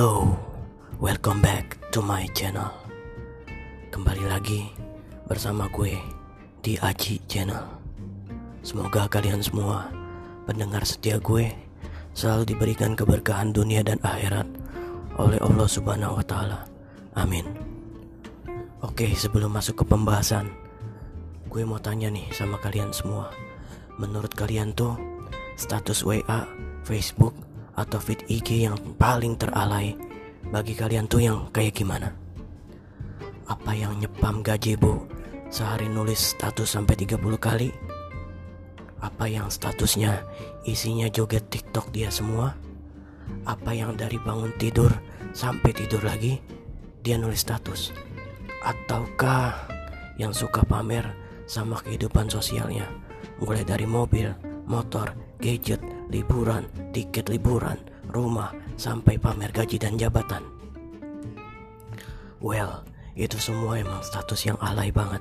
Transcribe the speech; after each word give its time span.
Hello, 0.00 0.32
welcome 0.96 1.44
back 1.44 1.76
to 1.92 2.00
my 2.00 2.24
channel. 2.32 2.72
Kembali 3.92 4.24
lagi 4.32 4.72
bersama 5.28 5.68
gue 5.68 5.92
di 6.64 6.72
Aji 6.80 7.20
Channel. 7.28 7.60
Semoga 8.64 9.04
kalian 9.12 9.44
semua 9.44 9.92
pendengar 10.48 10.88
setia 10.88 11.20
gue 11.20 11.52
selalu 12.16 12.48
diberikan 12.48 12.96
keberkahan 12.96 13.52
dunia 13.52 13.84
dan 13.84 14.00
akhirat 14.00 14.48
oleh 15.20 15.36
Allah 15.36 15.68
Subhanahu 15.68 16.16
wa 16.16 16.24
taala. 16.24 16.64
Amin. 17.12 17.44
Oke, 18.80 19.12
sebelum 19.12 19.52
masuk 19.52 19.84
ke 19.84 19.84
pembahasan, 19.84 20.48
gue 21.52 21.60
mau 21.68 21.76
tanya 21.76 22.08
nih 22.08 22.24
sama 22.32 22.56
kalian 22.56 22.88
semua. 22.96 23.28
Menurut 24.00 24.32
kalian 24.32 24.72
tuh 24.72 24.96
status 25.60 26.00
WA, 26.08 26.48
Facebook, 26.88 27.36
atau 27.76 27.98
feed 28.02 28.26
IG 28.26 28.66
yang 28.66 28.76
paling 28.96 29.38
teralai 29.38 29.94
bagi 30.48 30.74
kalian 30.74 31.06
tuh 31.06 31.22
yang 31.22 31.46
kayak 31.54 31.76
gimana? 31.76 32.14
Apa 33.50 33.74
yang 33.74 33.98
nyepam 33.98 34.42
gajebo 34.46 35.06
sehari 35.50 35.90
nulis 35.90 36.34
status 36.34 36.78
sampai 36.78 36.94
30 36.94 37.18
kali? 37.36 37.70
Apa 39.00 39.26
yang 39.26 39.48
statusnya 39.48 40.22
isinya 40.68 41.08
joget 41.10 41.48
TikTok 41.50 41.90
dia 41.90 42.12
semua? 42.12 42.54
Apa 43.46 43.72
yang 43.74 43.94
dari 43.96 44.18
bangun 44.20 44.52
tidur 44.60 44.90
sampai 45.32 45.72
tidur 45.72 46.02
lagi 46.04 46.38
dia 47.02 47.16
nulis 47.18 47.42
status? 47.42 47.90
Ataukah 48.60 49.56
yang 50.20 50.36
suka 50.36 50.60
pamer 50.62 51.08
sama 51.48 51.80
kehidupan 51.80 52.28
sosialnya 52.28 52.86
mulai 53.40 53.64
dari 53.64 53.88
mobil, 53.88 54.30
motor, 54.68 55.16
gadget, 55.40 55.80
liburan, 56.10 56.66
tiket 56.90 57.30
liburan, 57.30 57.78
rumah, 58.10 58.50
sampai 58.74 59.16
pamer 59.16 59.54
gaji 59.54 59.78
dan 59.78 59.94
jabatan. 59.96 60.42
Well, 62.42 62.82
itu 63.14 63.36
semua 63.36 63.78
emang 63.78 64.00
status 64.00 64.48
yang 64.48 64.58
alay 64.64 64.90
banget. 64.90 65.20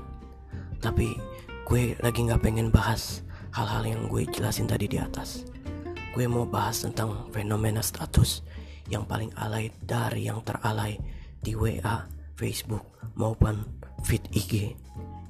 Tapi 0.80 1.20
gue 1.68 1.94
lagi 2.00 2.26
gak 2.26 2.42
pengen 2.42 2.72
bahas 2.72 3.22
hal-hal 3.52 3.84
yang 3.84 4.02
gue 4.08 4.23
jelasin 4.30 4.66
tadi 4.66 4.88
di 4.88 4.98
atas. 4.98 5.44
Gue 6.16 6.26
mau 6.26 6.48
bahas 6.48 6.81
tentang 6.81 7.30
fenomena 7.30 7.84
status 7.84 8.42
yang 8.90 9.06
paling 9.06 9.30
alay 9.38 9.70
dari 9.84 10.26
yang 10.26 10.42
teralay 10.42 10.98
di 11.44 11.53
WA, 11.53 12.08
Facebook, 12.40 12.88
maupun 13.20 13.62
feed 14.02 14.24
IG, 14.31 14.74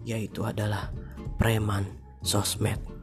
yaitu 0.06 0.46
adalah 0.46 0.94
preman 1.42 1.86
sosmed. 2.22 2.99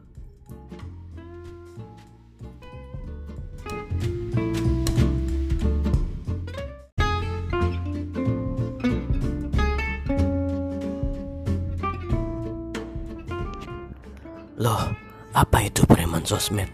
Loh, 14.67 14.83
apa 15.31 15.63
itu 15.63 15.87
preman 15.87 16.27
sosmed? 16.27 16.67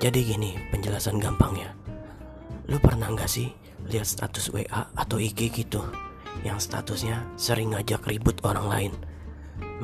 Jadi 0.00 0.24
gini 0.24 0.56
penjelasan 0.72 1.20
gampangnya. 1.20 1.68
Lu 2.64 2.80
pernah 2.80 3.12
nggak 3.12 3.28
sih 3.28 3.52
lihat 3.92 4.08
status 4.08 4.48
WA 4.56 4.88
atau 4.96 5.20
IG 5.20 5.52
gitu 5.52 5.84
yang 6.40 6.56
statusnya 6.56 7.28
sering 7.36 7.76
ngajak 7.76 8.08
ribut 8.08 8.40
orang 8.48 8.72
lain? 8.72 8.92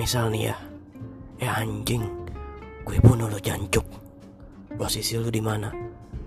Misal 0.00 0.32
nih 0.32 0.48
ya, 0.48 0.56
eh 1.44 1.52
anjing, 1.60 2.08
gue 2.88 2.96
bunuh 3.04 3.28
lo 3.28 3.36
jancuk. 3.36 3.84
Posisi 4.72 5.20
lu 5.20 5.28
di 5.28 5.44
mana? 5.44 5.68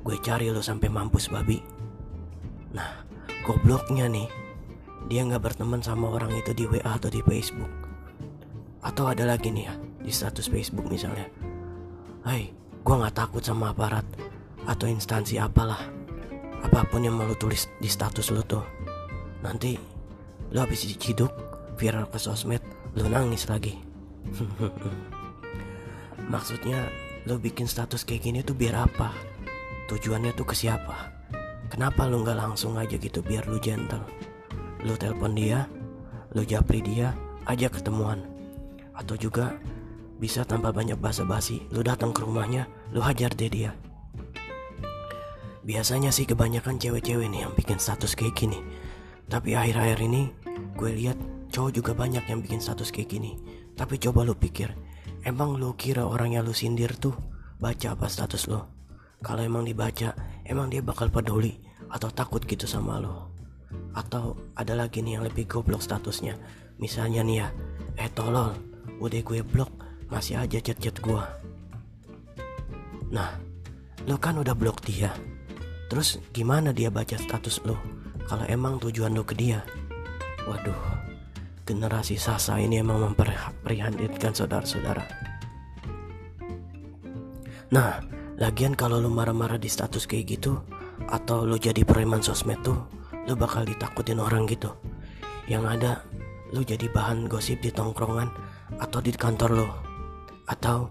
Gue 0.05 0.21
cari 0.21 0.53
lo 0.53 0.61
sampai 0.61 0.93
mampus 0.93 1.33
babi. 1.33 1.57
Nah, 2.77 3.01
gobloknya 3.49 4.05
nih, 4.05 4.29
dia 5.09 5.25
nggak 5.25 5.41
berteman 5.41 5.81
sama 5.81 6.05
orang 6.13 6.37
itu 6.37 6.53
di 6.53 6.69
WA 6.69 7.01
atau 7.01 7.09
di 7.09 7.25
Facebook. 7.25 7.73
Atau 8.85 9.09
ada 9.09 9.25
lagi 9.25 9.49
nih 9.49 9.65
ya, 9.65 9.73
di 10.01 10.11
status 10.11 10.49
Facebook 10.49 10.89
misalnya. 10.89 11.25
Hai, 12.21 12.53
gue 12.81 12.95
nggak 12.95 13.17
takut 13.17 13.41
sama 13.41 13.73
aparat 13.73 14.05
atau 14.65 14.85
instansi 14.85 15.37
apalah. 15.41 15.81
Apa 16.61 16.85
pun 16.85 17.01
yang 17.01 17.17
mau 17.17 17.33
tulis 17.33 17.69
di 17.81 17.89
status 17.89 18.29
lu 18.29 18.45
tuh. 18.45 18.61
Nanti 19.41 19.73
lu 20.53 20.57
habis 20.61 20.85
diciduk, 20.85 21.33
viral 21.77 22.05
ke 22.09 22.21
sosmed, 22.21 22.61
lu 22.93 23.09
nangis 23.09 23.49
lagi. 23.49 23.77
Maksudnya 26.33 26.85
lu 27.25 27.41
bikin 27.41 27.65
status 27.65 28.05
kayak 28.05 28.21
gini 28.21 28.39
tuh 28.45 28.53
biar 28.53 28.85
apa? 28.85 29.09
Tujuannya 29.89 30.37
tuh 30.37 30.45
ke 30.45 30.53
siapa? 30.53 31.09
Kenapa 31.71 32.05
lu 32.05 32.21
nggak 32.21 32.37
langsung 32.37 32.77
aja 32.77 32.99
gitu 32.99 33.25
biar 33.25 33.49
lu 33.49 33.57
gentle? 33.57 34.05
Lu 34.85 34.93
telepon 34.97 35.33
dia, 35.33 35.65
lu 36.37 36.45
japri 36.45 36.83
dia, 36.85 37.15
aja 37.49 37.71
ketemuan. 37.71 38.21
Atau 38.93 39.17
juga 39.17 39.55
bisa 40.21 40.45
tanpa 40.45 40.69
banyak 40.69 41.01
basa-basi, 41.01 41.65
lu 41.73 41.81
datang 41.81 42.13
ke 42.13 42.21
rumahnya, 42.21 42.69
lu 42.93 43.01
hajar 43.01 43.33
deh 43.33 43.49
dia. 43.49 43.73
Biasanya 45.65 46.13
sih 46.13 46.29
kebanyakan 46.29 46.77
cewek-cewek 46.77 47.25
nih 47.25 47.41
yang 47.49 47.53
bikin 47.57 47.81
status 47.81 48.13
kayak 48.13 48.37
gini. 48.37 48.61
Tapi 49.25 49.57
akhir-akhir 49.57 49.97
ini 50.05 50.29
gue 50.77 50.91
lihat 50.93 51.17
cowok 51.49 51.71
juga 51.73 51.91
banyak 51.97 52.21
yang 52.29 52.37
bikin 52.45 52.61
status 52.61 52.93
kayak 52.93 53.17
gini. 53.17 53.41
Tapi 53.73 53.97
coba 53.97 54.21
lu 54.21 54.37
pikir, 54.37 54.69
emang 55.25 55.57
lu 55.57 55.73
kira 55.73 56.05
orang 56.05 56.37
yang 56.37 56.45
lu 56.45 56.53
sindir 56.53 56.93
tuh 56.93 57.17
baca 57.57 57.97
apa 57.97 58.05
status 58.05 58.45
lo? 58.45 58.69
Kalau 59.25 59.41
emang 59.41 59.65
dibaca, 59.65 60.13
emang 60.45 60.69
dia 60.69 60.85
bakal 60.85 61.09
peduli 61.09 61.57
atau 61.89 62.13
takut 62.13 62.45
gitu 62.45 62.69
sama 62.69 63.01
lo? 63.01 63.33
Atau 63.97 64.53
ada 64.53 64.77
lagi 64.77 65.01
nih 65.01 65.17
yang 65.17 65.25
lebih 65.25 65.49
goblok 65.49 65.81
statusnya. 65.81 66.37
Misalnya 66.77 67.25
nih 67.25 67.37
ya, 67.41 67.47
eh 68.01 68.09
tolol, 68.13 68.57
udah 68.97 69.21
gue 69.21 69.45
blok, 69.45 69.90
masih 70.11 70.37
aja 70.37 70.59
chat-chat 70.59 70.99
gue. 70.99 71.23
Nah, 73.15 73.39
lo 74.05 74.19
kan 74.19 74.37
udah 74.37 74.53
blok 74.53 74.83
dia. 74.83 75.15
Terus 75.87 76.19
gimana 76.35 76.75
dia 76.75 76.91
baca 76.91 77.15
status 77.15 77.63
lo? 77.63 77.79
Kalau 78.27 78.43
emang 78.47 78.79
tujuan 78.79 79.15
lo 79.15 79.23
ke 79.23 79.35
dia? 79.35 79.63
Waduh, 80.47 80.79
generasi 81.63 82.19
Sasa 82.19 82.59
ini 82.59 82.83
emang 82.83 82.99
memprihatinkan 83.11 84.35
saudara-saudara. 84.35 85.03
Nah, 87.71 88.03
lagian 88.35 88.75
kalau 88.75 88.99
lo 88.99 89.07
marah-marah 89.07 89.59
di 89.59 89.71
status 89.71 90.03
kayak 90.07 90.39
gitu, 90.39 90.59
atau 91.07 91.47
lo 91.47 91.55
jadi 91.55 91.87
preman 91.87 92.19
sosmed 92.19 92.59
tuh, 92.63 92.79
lo 93.27 93.33
bakal 93.35 93.63
ditakutin 93.63 94.19
orang 94.19 94.47
gitu. 94.47 94.75
Yang 95.47 95.63
ada, 95.79 95.91
lo 96.51 96.63
jadi 96.63 96.87
bahan 96.91 97.31
gosip 97.31 97.63
di 97.63 97.71
tongkrongan 97.71 98.27
atau 98.79 98.99
di 98.99 99.11
kantor 99.15 99.51
lo. 99.55 99.90
Atau 100.47 100.89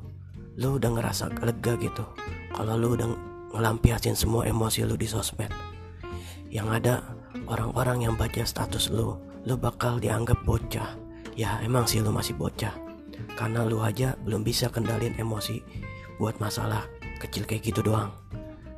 lo 0.61 0.77
udah 0.77 0.91
ngerasa 0.93 1.33
lega 1.41 1.79
gitu 1.81 2.05
kalau 2.53 2.75
lo 2.77 2.99
udah 2.99 3.09
ngelampiasin 3.55 4.15
semua 4.15 4.47
emosi 4.47 4.87
lo 4.87 4.95
di 4.95 5.07
sosmed. 5.07 5.51
Yang 6.51 6.69
ada, 6.83 6.95
orang-orang 7.47 8.11
yang 8.11 8.15
baca 8.19 8.43
status 8.43 8.91
lo, 8.91 9.23
lo 9.47 9.55
bakal 9.55 10.03
dianggap 10.03 10.43
bocah. 10.43 10.99
Ya 11.39 11.63
emang 11.63 11.87
sih 11.87 12.03
lo 12.03 12.11
masih 12.11 12.35
bocah. 12.35 12.75
Karena 13.39 13.63
lo 13.63 13.83
aja 13.87 14.19
belum 14.27 14.43
bisa 14.43 14.69
kendalin 14.69 15.15
emosi 15.19 15.63
buat 16.19 16.37
masalah 16.43 16.85
kecil 17.23 17.47
kayak 17.47 17.71
gitu 17.71 17.81
doang. 17.81 18.11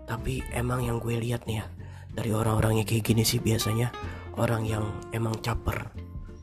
Tapi 0.05 0.45
emang 0.53 0.85
yang 0.85 1.01
gue 1.01 1.17
lihat 1.17 1.49
nih 1.49 1.65
ya, 1.65 1.67
dari 2.13 2.31
orang-orang 2.37 2.83
yang 2.83 2.87
kayak 2.87 3.09
gini 3.09 3.25
sih 3.25 3.41
biasanya 3.41 3.89
orang 4.37 4.69
yang 4.69 4.85
emang 5.17 5.41
caper, 5.41 5.89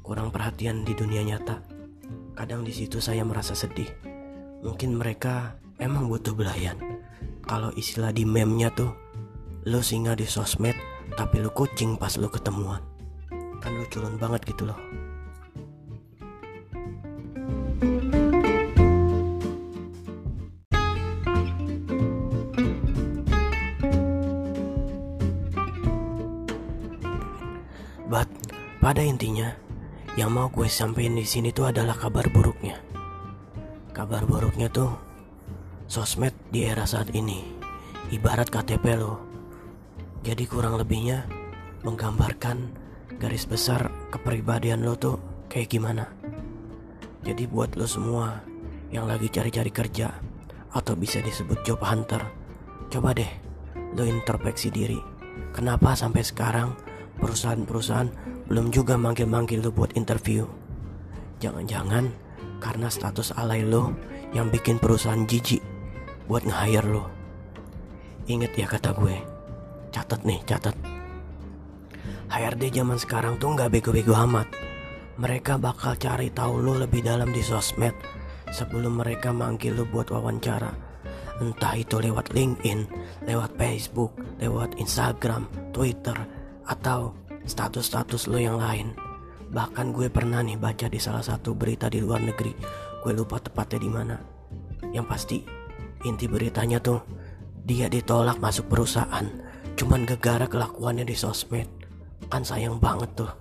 kurang 0.01 0.33
perhatian 0.33 0.81
di 0.81 0.97
dunia 0.97 1.21
nyata. 1.21 1.61
Kadang 2.33 2.65
di 2.65 2.73
situ 2.73 2.97
saya 2.97 3.21
merasa 3.21 3.53
sedih. 3.53 4.08
Mungkin 4.59 4.99
mereka 4.99 5.55
emang 5.79 6.11
butuh 6.11 6.35
belayan. 6.35 6.75
Kalau 7.47 7.71
istilah 7.79 8.11
di 8.11 8.27
meme-nya 8.27 8.67
tuh, 8.75 8.91
lo 9.63 9.79
singa 9.79 10.19
di 10.19 10.27
sosmed, 10.27 10.75
tapi 11.15 11.39
lo 11.39 11.47
kucing 11.55 11.95
pas 11.95 12.19
lo 12.19 12.27
ketemuan. 12.27 12.83
Kan 13.63 13.71
lu 13.79 13.87
culun 13.87 14.19
banget 14.19 14.51
gitu 14.51 14.67
loh. 14.67 14.79
But 28.09 28.27
pada 28.83 29.05
intinya, 29.05 29.55
yang 30.19 30.35
mau 30.35 30.51
gue 30.51 30.67
sampaikan 30.67 31.15
di 31.15 31.23
sini 31.23 31.55
tuh 31.55 31.71
adalah 31.71 31.95
kabar 31.95 32.27
buruknya. 32.27 32.88
Kabar 33.99 34.23
buruknya 34.23 34.71
tuh 34.71 34.95
sosmed 35.91 36.31
di 36.55 36.63
era 36.63 36.87
saat 36.87 37.11
ini 37.11 37.43
ibarat 38.15 38.47
KTP 38.47 38.95
lo. 38.95 39.19
Jadi 40.23 40.47
kurang 40.47 40.79
lebihnya 40.79 41.27
menggambarkan 41.83 42.71
garis 43.19 43.43
besar 43.43 43.91
kepribadian 44.07 44.87
lo 44.87 44.95
tuh 44.95 45.19
kayak 45.51 45.67
gimana. 45.67 46.07
Jadi 47.27 47.43
buat 47.43 47.75
lo 47.75 47.83
semua 47.83 48.39
yang 48.87 49.03
lagi 49.03 49.27
cari-cari 49.27 49.67
kerja 49.67 50.15
atau 50.71 50.95
bisa 50.95 51.19
disebut 51.19 51.59
job 51.67 51.83
hunter, 51.83 52.23
coba 52.87 53.11
deh 53.11 53.27
lo 53.99 54.07
introspeksi 54.07 54.71
diri. 54.71 54.99
Kenapa 55.51 55.91
sampai 55.99 56.23
sekarang 56.23 56.71
perusahaan-perusahaan 57.19 58.47
belum 58.47 58.71
juga 58.71 58.95
manggil-manggil 58.95 59.59
lu 59.59 59.75
buat 59.75 59.91
interview? 59.99 60.47
Jangan-jangan 61.43 62.28
karena 62.59 62.91
status 62.91 63.33
alay 63.33 63.63
lo 63.63 63.95
yang 64.35 64.51
bikin 64.53 64.77
perusahaan 64.77 65.25
jijik 65.25 65.63
buat 66.29 66.45
nge-hire 66.45 66.85
lo. 66.85 67.09
Ingat 68.29 68.53
ya 68.53 68.69
kata 68.69 68.93
gue, 68.93 69.17
catat 69.89 70.21
nih, 70.21 70.39
catat. 70.45 70.77
HRD 72.29 72.69
zaman 72.69 73.01
sekarang 73.01 73.41
tuh 73.41 73.57
nggak 73.57 73.73
bego-bego 73.73 74.13
amat. 74.13 74.45
Mereka 75.17 75.57
bakal 75.57 75.97
cari 75.97 76.29
tahu 76.29 76.61
lo 76.61 76.77
lebih 76.77 77.01
dalam 77.01 77.33
di 77.33 77.41
sosmed 77.41 77.97
sebelum 78.53 79.01
mereka 79.01 79.33
manggil 79.33 79.73
lo 79.73 79.89
buat 79.89 80.13
wawancara. 80.13 80.69
Entah 81.41 81.73
itu 81.73 81.97
lewat 81.97 82.35
LinkedIn, 82.35 82.85
lewat 83.25 83.57
Facebook, 83.57 84.13
lewat 84.37 84.77
Instagram, 84.77 85.49
Twitter, 85.73 86.15
atau 86.69 87.17
status-status 87.49 88.29
lo 88.29 88.37
yang 88.37 88.61
lain. 88.61 89.08
Bahkan 89.49 89.97
gue 89.97 90.13
pernah 90.13 90.45
nih 90.45 90.61
baca 90.61 90.85
di 90.85 91.01
salah 91.01 91.25
satu 91.25 91.57
berita 91.57 91.89
di 91.89 91.97
luar 91.97 92.21
negeri. 92.21 92.53
Gue 93.01 93.17
lupa 93.17 93.41
tepatnya 93.41 93.79
di 93.81 93.89
mana. 93.89 94.17
Yang 94.93 95.05
pasti 95.09 95.37
inti 96.05 96.29
beritanya 96.29 96.77
tuh 96.77 97.01
dia 97.65 97.89
ditolak 97.89 98.37
masuk 98.37 98.69
perusahaan 98.69 99.25
cuman 99.73 100.05
gegara 100.05 100.45
kelakuannya 100.45 101.03
di 101.03 101.17
sosmed. 101.17 101.65
Kan 102.29 102.45
sayang 102.45 102.77
banget 102.77 103.25
tuh. 103.25 103.31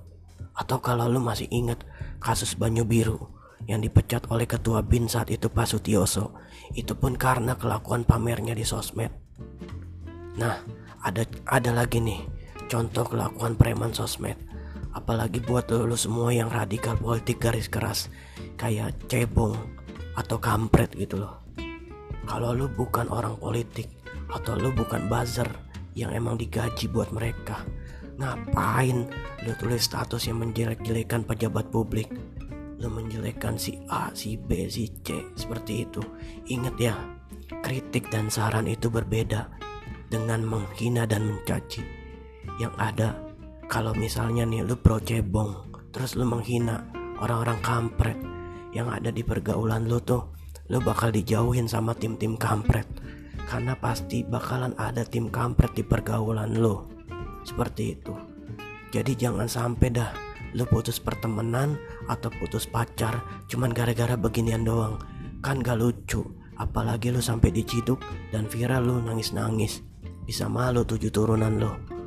Atau 0.57 0.81
kalau 0.81 1.07
lu 1.07 1.21
masih 1.21 1.47
inget 1.53 1.85
kasus 2.19 2.57
Banyu 2.57 2.89
Biru 2.89 3.21
yang 3.69 3.85
dipecat 3.85 4.27
oleh 4.33 4.49
ketua 4.49 4.81
BIN 4.81 5.13
saat 5.13 5.29
itu 5.29 5.53
Pak 5.53 5.77
Sutioso. 5.77 6.35
Itu 6.73 6.97
pun 6.97 7.21
karena 7.21 7.55
kelakuan 7.55 8.09
pamernya 8.09 8.57
di 8.57 8.65
sosmed. 8.65 9.13
Nah, 10.41 10.57
ada 11.05 11.23
ada 11.47 11.71
lagi 11.71 12.01
nih 12.01 12.27
contoh 12.67 13.07
kelakuan 13.07 13.55
preman 13.55 13.95
sosmed 13.95 14.37
apalagi 14.95 15.43
buat 15.43 15.69
lo, 15.73 15.89
lo 15.89 15.97
semua 15.97 16.33
yang 16.33 16.49
radikal 16.53 16.97
politik 16.97 17.43
garis 17.43 17.69
keras 17.69 18.13
kayak 18.57 18.95
cebong 19.09 19.57
atau 20.17 20.37
kampret 20.41 20.93
gitu 20.97 21.21
loh. 21.21 21.45
Kalau 22.29 22.53
lo 22.53 22.69
bukan 22.69 23.09
orang 23.09 23.41
politik 23.41 23.89
atau 24.29 24.57
lo 24.57 24.73
bukan 24.73 25.09
buzzer 25.09 25.49
yang 25.97 26.13
emang 26.13 26.37
digaji 26.37 26.87
buat 26.93 27.09
mereka 27.11 27.65
ngapain 28.19 29.07
lo 29.47 29.53
tulis 29.55 29.87
status 29.87 30.27
yang 30.27 30.43
menjelek-jelekan 30.43 31.23
pejabat 31.23 31.71
publik? 31.71 32.11
Lo 32.79 32.91
menjelekkan 32.91 33.59
si 33.59 33.79
A, 33.91 34.11
si 34.15 34.39
B, 34.39 34.71
si 34.71 34.91
C 35.03 35.35
seperti 35.35 35.87
itu. 35.87 36.03
Ingat 36.51 36.75
ya 36.79 36.95
kritik 37.63 38.11
dan 38.11 38.31
saran 38.31 38.71
itu 38.71 38.91
berbeda 38.91 39.51
dengan 40.11 40.43
menghina 40.47 41.07
dan 41.07 41.27
mencaci. 41.27 41.83
Yang 42.59 42.75
ada 42.79 43.09
kalau 43.69 43.93
misalnya 43.93 44.49
nih 44.49 44.65
lu 44.65 44.81
pro 44.81 44.97
cebong 44.97 45.69
terus 45.93 46.17
lu 46.17 46.25
menghina 46.25 46.89
orang-orang 47.21 47.61
kampret 47.61 48.19
yang 48.73 48.89
ada 48.89 49.13
di 49.13 49.21
pergaulan 49.21 49.85
lu 49.85 50.01
tuh 50.01 50.33
lu 50.69 50.81
bakal 50.85 51.09
dijauhin 51.09 51.65
sama 51.69 51.97
tim-tim 51.97 52.37
kampret. 52.37 52.89
Karena 53.49 53.73
pasti 53.73 54.21
bakalan 54.21 54.77
ada 54.77 55.09
tim 55.09 55.33
kampret 55.33 55.73
di 55.73 55.81
pergaulan 55.81 56.53
lu. 56.53 56.85
Seperti 57.49 57.97
itu. 57.97 58.13
Jadi 58.93 59.17
jangan 59.17 59.49
sampai 59.49 59.89
dah 59.89 60.13
lu 60.53 60.65
putus 60.69 61.01
pertemanan 61.01 61.77
atau 62.09 62.33
putus 62.41 62.65
pacar 62.69 63.21
cuman 63.49 63.73
gara-gara 63.73 64.17
beginian 64.17 64.65
doang. 64.65 65.01
Kan 65.41 65.65
gak 65.65 65.81
lucu 65.81 66.25
apalagi 66.61 67.09
lu 67.09 67.25
sampai 67.25 67.49
diciduk 67.49 68.05
dan 68.29 68.45
viral 68.45 68.85
lu 68.85 69.01
nangis-nangis. 69.01 69.81
Bisa 70.29 70.45
malu 70.45 70.85
tujuh 70.85 71.09
turunan 71.09 71.57
lo 71.57 71.98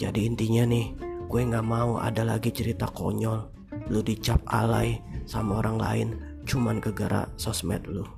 jadi 0.00 0.24
intinya 0.24 0.64
nih, 0.64 0.96
gue 1.28 1.40
gak 1.44 1.66
mau 1.68 2.00
ada 2.00 2.24
lagi 2.24 2.48
cerita 2.48 2.88
konyol. 2.88 3.52
Lu 3.92 4.00
dicap 4.00 4.40
alay 4.48 4.96
sama 5.28 5.60
orang 5.60 5.76
lain 5.76 6.08
cuman 6.48 6.80
gegara 6.80 7.28
sosmed 7.36 7.84
lu. 7.84 8.08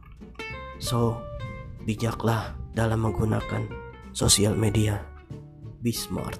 So, 0.78 1.18
bijaklah 1.82 2.54
dalam 2.70 3.02
menggunakan 3.02 3.66
sosial 4.14 4.54
media. 4.54 5.02
Be 5.82 5.90
smart. 5.90 6.38